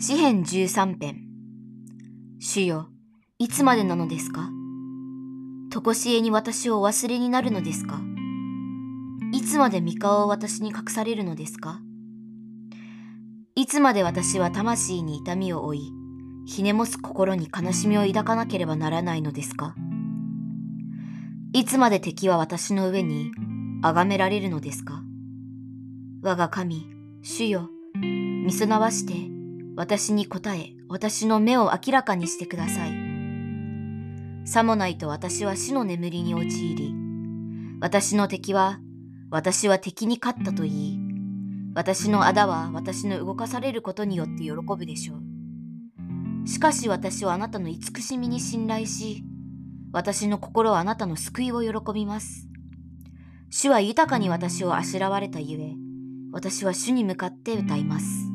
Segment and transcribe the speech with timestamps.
[0.00, 1.24] 詩編13編。
[2.38, 2.86] 主よ、
[3.40, 4.48] いつまでなのですか？
[5.72, 8.00] とこしえに私をお忘れになるのですか？
[9.32, 11.80] いつまで御顔を私に隠されるのですか？
[13.56, 15.92] いつまで私は魂に痛みを負い、
[16.46, 19.74] ひねもす心に悲しみを抱かなければならないのですか？
[21.52, 23.32] いつまで敵は私の上に
[23.82, 25.02] 崇められるのですか？
[26.22, 26.86] 我が神、
[27.20, 29.36] 主よ、みそなわして
[29.78, 32.92] 私に答え、私の目を明らかにしてください。
[34.44, 36.92] さもないと私は死の眠りに陥り、
[37.80, 38.80] 私の敵は、
[39.30, 40.98] 私は敵に勝ったと言い、
[41.76, 46.48] 私の仇は私の動かされることによって喜ぶでしょう。
[46.48, 49.22] しかし私はあなたの慈しみに信頼し、
[49.92, 52.48] 私の心はあなたの救いを喜びます。
[53.48, 55.74] 主は豊かに私をあしらわれたゆえ、
[56.32, 58.27] 私は主に向かって歌います。